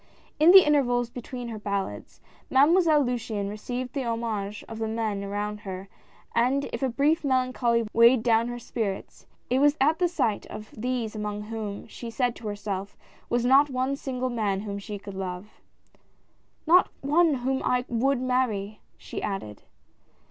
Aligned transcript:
In 0.39 0.49
the 0.49 0.65
intervals 0.65 1.11
between 1.11 1.49
her 1.49 1.59
ballads. 1.59 2.21
Mademoiselle 2.49 3.03
Luciane 3.03 3.51
received 3.51 3.93
the 3.93 4.03
homage 4.03 4.63
of 4.67 4.79
the 4.79 4.87
men 4.87 5.23
around 5.23 5.59
her, 5.59 5.89
and 6.33 6.67
if 6.73 6.81
a 6.81 6.89
brief 6.89 7.23
melancholy 7.23 7.83
weighed 7.93 8.23
down 8.23 8.47
her 8.47 8.57
spirits, 8.57 9.27
it 9.51 9.59
was 9.59 9.77
at 9.79 9.99
the 9.99 10.07
sight 10.07 10.47
of 10.47 10.71
these 10.75 11.15
among 11.15 11.43
whom, 11.43 11.85
she 11.85 12.09
said 12.09 12.35
to 12.37 12.47
herself, 12.47 12.97
was 13.29 13.45
not 13.45 13.69
one 13.69 13.95
single 13.95 14.31
man 14.31 14.61
whom 14.61 14.79
she 14.79 14.97
could 14.97 15.13
love. 15.13 15.43
L 15.43 15.49
U 15.49 15.51
C 15.51 15.53
I 15.53 15.53
A 15.53 15.53
N 15.53 15.55
E. 15.57 15.57
Ill" 15.75 16.75
Not 16.75 16.89
one 17.01 17.33
whom 17.43 17.61
I 17.61 17.85
would 17.87 18.19
marry!" 18.19 18.79
she 18.97 19.21
added. 19.21 19.61